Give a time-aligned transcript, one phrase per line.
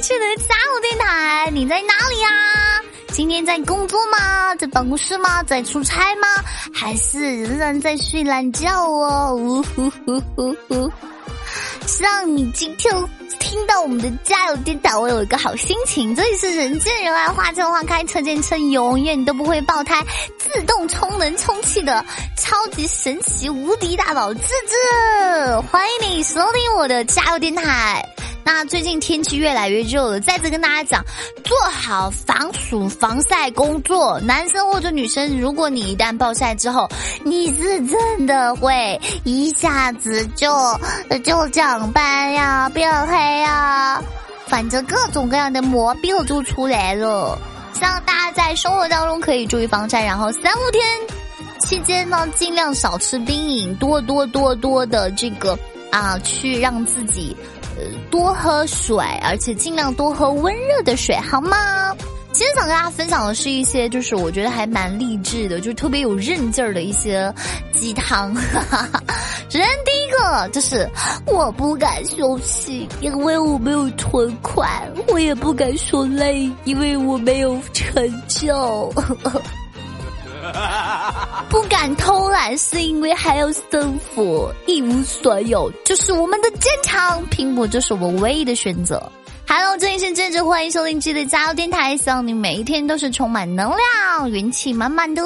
[0.00, 2.28] 去的加油电台，你在哪里呀？
[3.08, 4.54] 今天在工作吗？
[4.56, 5.42] 在办公室吗？
[5.42, 6.28] 在出差吗？
[6.72, 9.34] 还是仍然在睡懒觉哦？
[9.34, 10.92] 呜呼呼呼呼！
[11.86, 12.94] 希望你今天
[13.40, 16.14] 听到我们的加油电台，我有一个好心情。
[16.14, 20.04] 这里是人见人爱、花见花开、车见车永远都不会爆胎、
[20.38, 22.04] 自动充能充气的
[22.36, 28.06] 超级神奇无敌大宝智智，欢迎你收听我的加油电台。
[28.50, 31.04] 那最近天气越来越热了，再次跟大家讲，
[31.44, 34.18] 做好防暑防晒工作。
[34.20, 36.88] 男生或者女生，如果你一旦暴晒之后，
[37.22, 40.48] 你是真的会一下子就
[41.22, 44.02] 就长斑呀、变黑呀，
[44.46, 47.38] 反正各种各样的毛病就出来了。
[47.74, 50.82] 希望大家在生活当中可以注意防晒，然后三五天
[51.60, 55.56] 期间呢，尽量少吃冰饮，多多多多的这个
[55.90, 57.36] 啊，去让自己。
[58.10, 61.94] 多喝水，而且尽量多喝温热的水，好吗？
[62.30, 67.34] 今天想跟大家分享的是一些，就是我觉得还蛮励志的，就特别有韧劲儿的一些
[67.74, 68.34] 鸡汤。
[69.48, 70.88] 首先第一个就是
[71.26, 74.68] 我不敢休息，因为我没有存款；
[75.08, 78.92] 我也不敢说累，因为我没有成就。
[81.80, 87.24] 敢偷懒，是因为还要生活，一无所有就是我们的坚强。
[87.26, 89.00] 拼搏就是我唯一的选择。
[89.46, 95.22] Hello，这里是智智，欢迎收听智的加油电台，希望你每一天都是充满能量、元气满满的，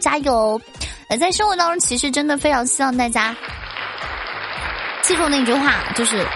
[0.00, 0.60] 加油！
[1.06, 3.32] 呃，在生活当中，其实真的非常希望大家
[5.02, 6.26] 记住那句话，就是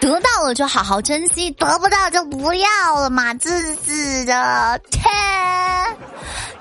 [0.00, 5.12] 得到了就好好珍惜，得不到就不要了嘛，自私的天。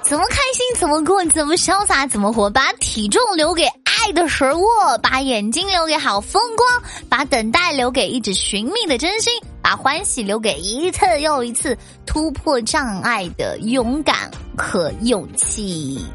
[0.04, 4.66] 怎么开心怎么过，怎么潇洒怎么活，把体重留给爱的食物，
[5.02, 16.06] 把眼睛留给好风光，把等待留给一直寻觅的真心，把欢喜留给一次又一次突破障碍的勇敢和勇气。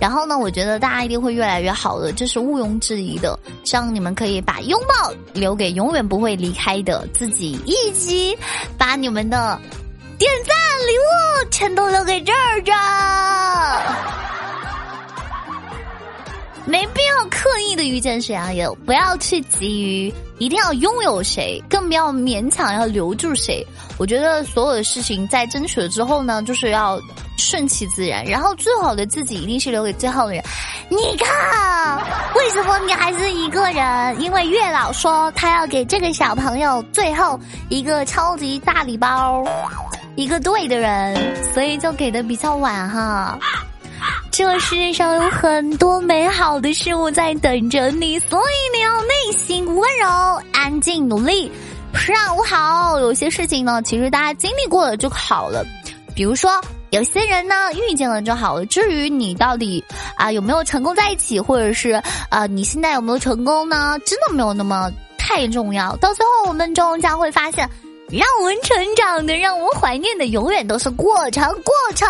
[0.00, 3.38] 然后呢，我觉得大家一定会越来越好的，这是毋庸置疑的。
[3.64, 8.38] 希望你们可以把拥抱留给永远不会离开的自己，以及
[8.78, 9.60] 把你们的。
[10.18, 10.51] 点赞、
[11.50, 12.72] 全都留给这儿着，
[16.64, 23.66] 没必要刻意的遇见谁啊，也不要去急于一定要拥有谁，更不要勉强要留住谁。
[23.98, 27.00] 我觉得所有的事情在争取了之后呢，就是要
[27.36, 30.44] 顺其自然，然后最好的自己一定是留给最后的人。
[30.88, 31.98] 你看，
[32.34, 34.20] 为什么你还是一个人？
[34.20, 37.38] 因为月老说他要给这个小朋友最后
[37.68, 39.42] 一个超级大礼包。
[40.14, 41.16] 一个对的人，
[41.54, 43.38] 所以就给的比较晚哈。
[44.30, 51.50] 这世界上有很多美好的事物在等着你，所以你要内心温柔、安静、努力，
[51.94, 52.98] 上午好。
[52.98, 55.64] 有些事情呢，其实大家经历过了就好了。
[56.14, 58.66] 比如说，有些人呢遇见了就好了。
[58.66, 59.82] 至于你到底
[60.16, 61.90] 啊有没有成功在一起，或者是
[62.28, 63.98] 啊你现在有没有成功呢？
[64.04, 65.94] 真的没有那么太重要。
[65.96, 67.68] 到最后，我们终将会发现。
[68.12, 72.06] 让我们成长的，让我们怀念的，永远都是过程，过程。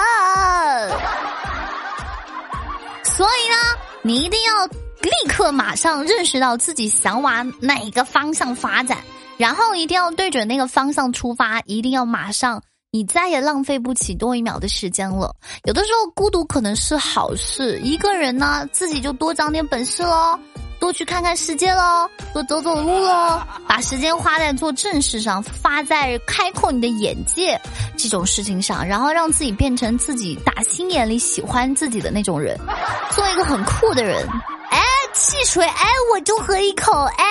[3.04, 3.56] 所以呢，
[4.02, 8.98] 你一定要立刻马上认识到自己想往哪个方向发展，
[9.36, 15.32] 然后一定要对准那个方向出发，一定要马上，你再也浪费不起多一秒的时间了。
[15.64, 20.36] 有的时候孤独可能是好事，一个人呢，自己就多长点本事喽。
[20.82, 27.56] 多去看看世界喽，多走走路喽， 把时间花在做正事上，花在开阔你的眼界
[27.96, 32.58] 这种事情上，然后让自己变成自己打心眼里喜欢自己的那种人，
[33.14, 34.26] 做一个很酷的人。
[34.70, 34.80] 哎，
[35.14, 37.24] 汽水，哎，我就喝一口，哎，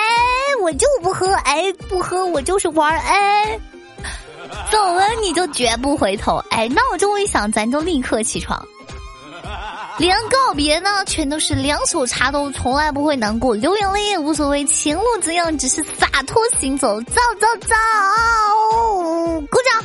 [0.62, 3.60] 我就不喝，哎，不喝我就是玩，哎，
[4.70, 8.66] 走了你就绝不回头，哎，那我就会想，咱就立刻起床。
[9.98, 17.74] 连告别呢，全都是两手插兜，从来不会难过，流眼泪也无所谓，前路怎样，只是洒脱行走，走走走，
[19.50, 19.84] 鼓掌。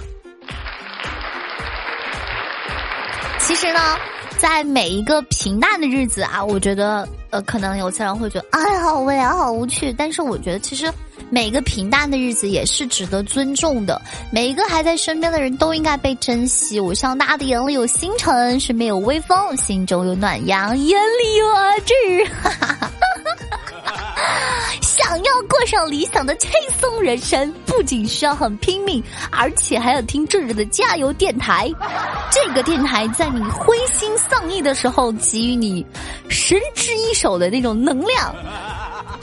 [3.39, 3.97] 其实呢，
[4.37, 10.91] 在每一个平淡的日子啊，我觉得，呃，可能有些人会觉得，哎，好无聊，好无趣，但是我觉得，其实。
[11.29, 14.01] 每个平淡的日子也是值得尊重的，
[14.31, 16.79] 每一个还在身边的人都应该被珍惜。
[16.79, 21.93] 我希望大家的眼里有星辰，身边有微风，心中有暖阳，眼里有阿志。
[24.81, 29.01] 想要过上理想的轻松人生，不仅需要很拼命，
[29.31, 31.71] 而且还要听智智的加油电台。
[32.31, 35.85] 这个电台在你灰心丧意的时候，给予你
[36.29, 38.35] 神之一手的那种能量。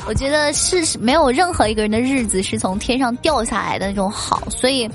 [0.06, 4.88] 我觉得是没有任何一个人的日子是从天上掉下来的那种好，所以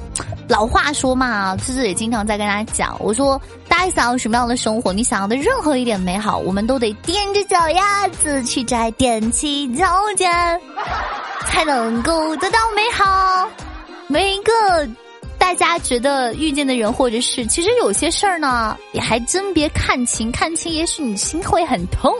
[0.47, 9.85] 老话说嘛，芝芝也经常在跟大家讲，我说大家想要什么样的生活，你想要的任何一点美好，我们都得踮着脚丫子去摘，踮起脚
[10.15, 10.31] 尖，
[11.45, 13.49] 才能够得到美好。
[14.07, 14.51] 每一个。
[15.49, 22.13] 大家觉得遇见的人或者是，其实有些事儿呢，也还真别看清，看清也许你心会很痛。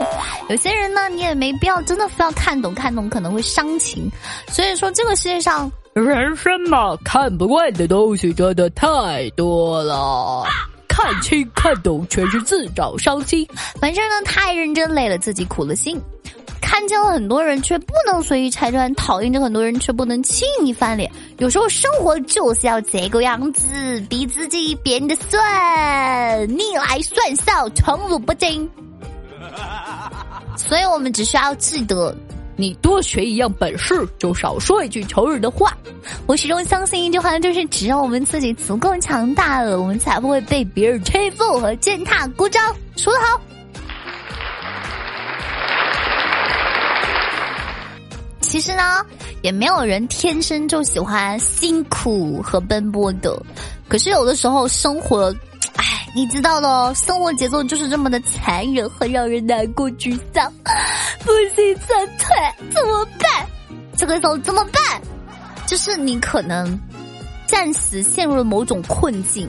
[0.49, 4.09] 有些人呢，你也没必要真的非要看懂，看懂可能会伤情。
[4.47, 10.43] 所以说，这个世界上人生嘛，看不惯的东西真的太多了，
[10.87, 13.47] 看清看懂全是自找伤心。
[13.79, 16.01] 反正呢，太认真累了，自己苦了心。
[16.69, 21.11] 看见了很多人，却不能随意拆穿；讨厌着很多人，却不能轻易翻脸。
[21.39, 25.41] 有时候生活就是要这个样子，逼自己变得顺，
[26.47, 28.69] 逆来顺受，宠辱不惊。
[30.55, 32.15] 所以我们只需要记得，
[32.55, 35.75] 你多学一样本事，就少说一句仇人的话。
[36.27, 42.27] 我始终相信一句话，就是只要我们自己足够强大了，我们才不会被别人欺负和践踏。
[42.37, 43.41] 鼓掌，说得好。
[48.49, 49.05] 其实呢，
[49.43, 53.39] 也没有人天生就喜欢辛苦和奔波的。
[53.87, 55.31] 可是有的时候生活，
[55.75, 60.51] 哎，你知道的哦，生活节奏就是这么的残忍，和让人难过、沮丧，
[61.19, 63.45] 不行撤退，怎么办？
[63.95, 64.99] 这个时候怎么办？
[65.67, 66.79] 就是你可能
[67.45, 69.47] 暂时陷入了某种困境。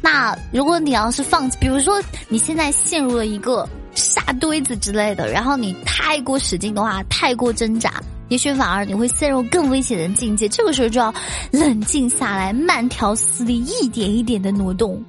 [0.00, 7.92] 那如果你要是放弃，比如说你现在陷入了一个沙堆子之类的，然后你太过使劲的话，太过挣扎。
[8.28, 11.12] 也许反而你会陷入更危险的境界，这个时候就要
[11.50, 15.02] 冷静下来，慢条斯理，一点一点的挪动。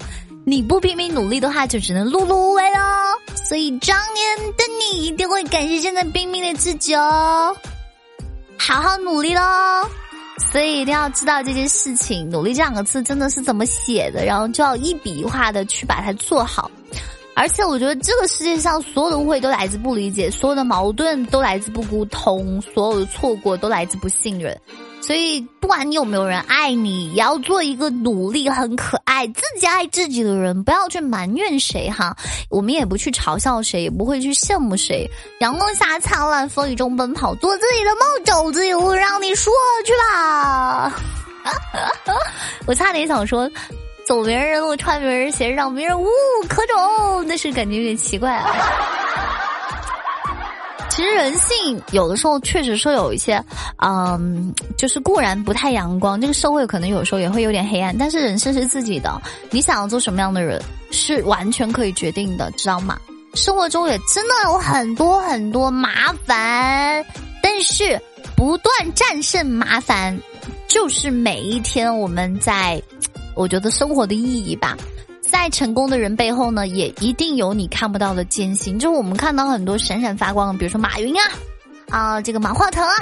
[0.45, 2.79] 你不拼命努力的话，就只能碌碌无为喽。
[3.47, 7.55] 所以，当年的你一定会感谢现在拼命的自己哦，
[8.57, 9.41] 好好努力喽。
[10.51, 16.71] 所以一定要知道这件事情，努力这两个字真的是怎么写的，然后就要一笔一画的去把它做好。
[17.39, 24.59] 而且我觉得这个世界上所有的误会都来自不理解，所有的矛盾都来自不沟通，所有的错过都来自不信任。
[24.99, 32.13] 所以不管你有没有人爱你，也要做一个努力、很可爱、自己爱自己的人，不要去埋怨谁哈。
[32.49, 35.09] 我们也不去嘲笑谁，也不会去羡慕谁。
[35.39, 39.53] 阳光下灿烂，风雨中奔跑，做自己的梦，走自己路，让你说
[39.85, 40.93] 去吧。
[42.67, 43.49] 我差点想说。
[44.09, 46.07] 走别人的路，穿别人鞋，让别人无
[46.47, 48.49] 可走，那是感觉有点奇怪啊。
[50.89, 53.39] 其实人性有的时候确实说有一些，
[53.77, 59.21] 嗯，就是固然不太阳光，这个社会可能有时候也会有点黑暗，但是人生是自己的，
[59.51, 60.59] 你想要做什么样的人
[60.89, 62.99] 是完全可以决定的，知道吗？
[63.35, 67.05] 生活中也真的有很多很多麻烦，
[67.43, 68.01] 但是
[68.35, 70.19] 不断战胜麻烦，
[70.67, 72.81] 就是每一天我们在。
[73.39, 74.75] 我觉得生活的意义吧，
[75.21, 78.77] 在成功的人背后呢，也一定有你看不到的艰辛。
[78.77, 81.23] 就是我们看到很多闪闪发光，比如说马云啊，
[81.89, 82.95] 啊，这个马化腾啊，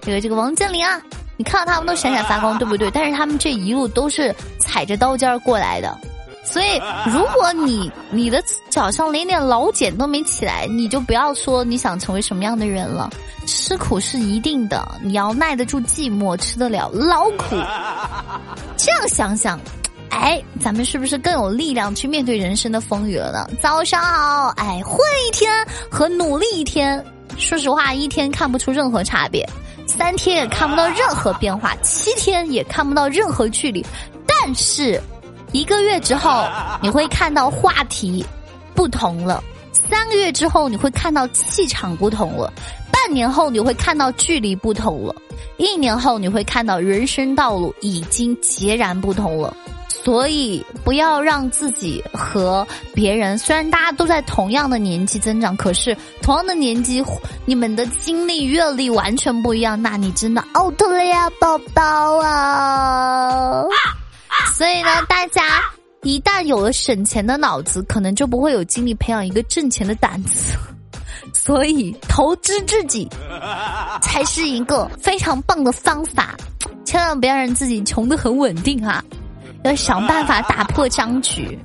[0.00, 1.02] 这个这个王健林啊，
[1.36, 2.88] 你看到他们都闪闪发光，对不对？
[2.92, 5.98] 但是他们这一路都是踩着刀尖过来的。
[6.44, 6.80] 所以，
[7.12, 13.10] 如果你你的脚上连点老茧都没起来，你就不要说你想成为什么样的人了。
[13.46, 17.56] 吃苦是一定的，你要耐得住寂寞，吃得了劳苦。
[18.76, 19.58] 这样想想。
[20.10, 23.48] 哎，咱们是不是更有力量去面对人生的风雨了呢？
[23.62, 27.02] 早上好，哎，混一天和努力一天，
[27.38, 29.48] 说实话，一天看不出任何差别，
[29.86, 33.84] 三天也看不到任何变化，七天也看不到任何距离，
[34.26, 35.00] 但是
[35.52, 36.46] 一个月之后，
[36.82, 38.24] 你会看到话题
[38.74, 39.42] 不同了；
[39.88, 42.52] 三个月之后，你会看到气场不同了；
[42.92, 45.14] 半年后，你会看到距离不同了；
[45.56, 49.56] 一年后，你会看到人生道路已经截然不同了。
[49.90, 57.04] 所以不要让自己和别人，虽然大家都在同样的年纪增长，可是同样的年纪，
[57.44, 63.64] 你们的经历阅历完全不一样，那你真的 out 了呀，宝宝啊！
[64.54, 65.60] 所以呢，大家
[66.02, 70.54] 一旦有了省钱的脑子，可能就不会有精力培养一个挣钱的胆子。
[71.34, 73.08] 所以投资自己
[74.00, 76.34] 才是一个非常棒的方法，
[76.84, 79.04] 千万不要让自己穷的很稳定啊！
[79.64, 81.58] 要想办法打破僵局。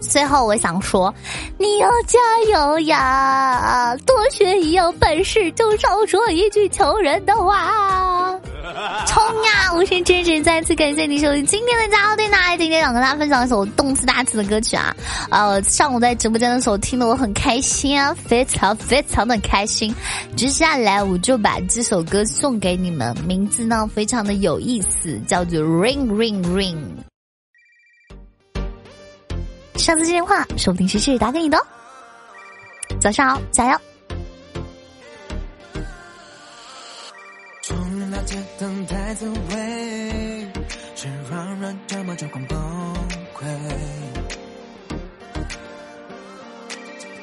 [0.00, 1.14] 最后，我想说，
[1.58, 2.18] 你要加
[2.52, 3.96] 油呀！
[4.04, 8.36] 多学一样本事，就少说一句求人的话。
[9.06, 9.72] 冲呀！
[9.74, 12.56] 无限支持，再次感谢你收听今天的加油电台。
[12.56, 14.94] 今天想跟大家分享一首动次大次的歌曲啊！
[15.30, 19.94] 呃，上午在直播间的时候听得我很开心啊，非常非常的开心。
[20.36, 26.78] 接下来我就把这首歌送给你们，名字呢非常的有意思，叫做 Ring Ring Ring。
[29.76, 31.58] 上次接电话，说不定是谁打给你的。
[33.00, 33.80] 早上好，加油！
[38.24, 40.46] 街灯太走位，
[40.94, 42.58] 是让人这么就快崩
[43.34, 43.46] 溃。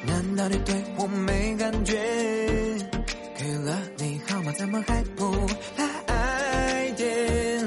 [0.06, 1.94] 难道你对我没感觉？
[3.36, 5.30] 给了你号码，怎么还不
[5.76, 7.60] 来电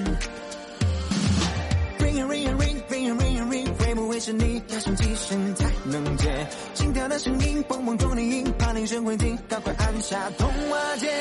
[1.99, 6.47] ？Ring ring ring ring ring ring，会不会是你要响几声才能接？
[6.73, 11.11] 心跳的声音，蹦蹦撞铃，怕铃声会停，赶快按下通话键。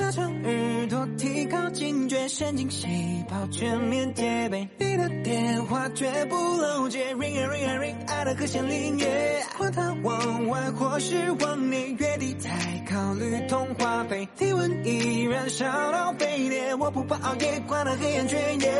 [0.00, 2.86] 拉长耳朵，提高警觉，神经细
[3.28, 4.68] 胞全面戒备。
[4.78, 9.42] 你的电话绝不漏接，ring a ring a ring，爱的和弦铃耶。
[9.58, 12.50] 管他往外或是往内，月底再
[12.88, 14.28] 考虑通话费。
[14.36, 18.72] 体温依然烧到沸点，我不怕熬夜，关了黑眼圈耶。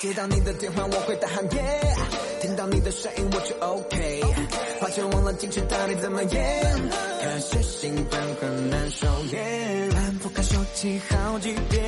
[0.00, 1.94] 接到你的电话，我会大喊耶！
[2.40, 4.20] 听到你的声音，我就 OK。
[4.80, 6.74] 抱歉，忘了矜持到底怎么演？
[7.22, 11.82] 可是兴奋很难收敛，反复看手机好几遍，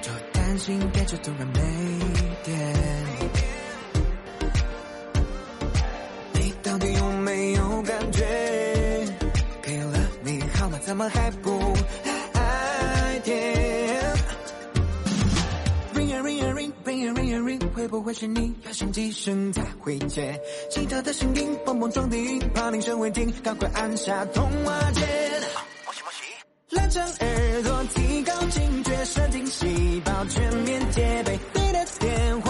[0.00, 1.60] 就担心电池突然没
[2.44, 2.74] 电。
[6.32, 8.24] 你到底有没有感觉？
[9.60, 11.50] 给了你号码，怎么还不
[17.74, 20.40] 会不会是你要响几声才会接？
[20.70, 25.08] 其他的声音蹦蹦撞地，怕铃声未停，赶快按下通话键。
[25.84, 26.22] 莫西莫西，
[26.70, 31.38] 拉长耳朵，提高警觉，神经细胞全面戒备。
[31.54, 32.47] 你的电话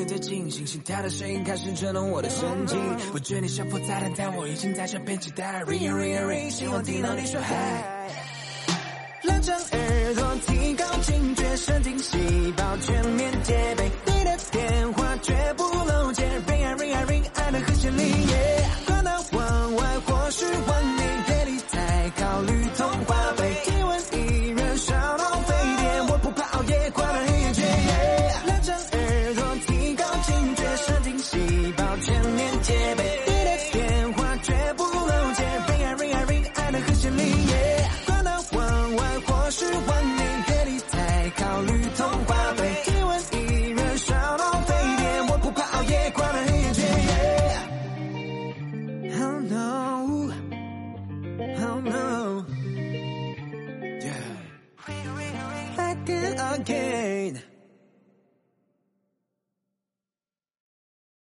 [0.00, 2.78] 爱到歌声里在进行，心跳的声音开始震动我的神经。
[3.12, 5.62] 不觉你是否在等待，我已经在这边期待。
[5.64, 8.08] Ring ring ring，希望听到你说嗨。
[9.24, 12.18] 拉长耳朵，提高警觉，神经细
[12.56, 12.99] 胞全